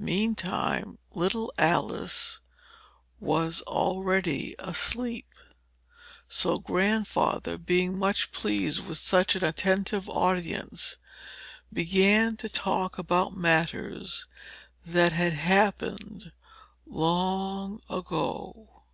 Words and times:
Meantime, 0.00 0.96
little 1.12 1.52
Alice 1.58 2.40
was 3.20 3.60
already 3.66 4.54
asleep; 4.58 5.28
so 6.26 6.58
Grandfather, 6.58 7.58
being 7.58 7.98
much 7.98 8.32
pleased 8.32 8.86
with 8.86 8.96
such 8.96 9.36
an 9.36 9.44
attentive 9.44 10.08
audience, 10.08 10.96
began 11.70 12.38
to 12.38 12.48
talk 12.48 12.96
about 12.96 13.36
matters 13.36 14.26
that 14.86 15.12
had 15.12 15.34
happened 15.34 16.32
long 16.86 17.82
ago. 17.90 18.84